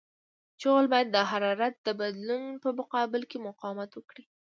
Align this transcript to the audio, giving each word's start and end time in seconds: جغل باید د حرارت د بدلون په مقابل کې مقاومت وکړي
جغل 0.61 0.85
باید 0.93 1.07
د 1.11 1.17
حرارت 1.31 1.73
د 1.83 1.87
بدلون 1.99 2.43
په 2.63 2.69
مقابل 2.79 3.21
کې 3.31 3.37
مقاومت 3.47 3.91
وکړي 3.95 4.23